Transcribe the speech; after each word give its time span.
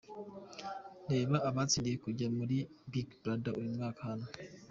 Reba 1.11 1.35
abatsindiye 1.49 1.97
kujya 2.03 2.27
muri 2.37 2.57
Big 2.91 3.07
Brother 3.21 3.53
uyu 3.61 3.69
mwaka 3.75 4.01
hano. 4.09 4.27